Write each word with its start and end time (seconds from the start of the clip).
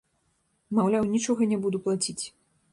Маўляў, 0.77 1.03
нічога 1.17 1.51
не 1.53 1.61
буду 1.67 1.85
плаціць. 1.87 2.21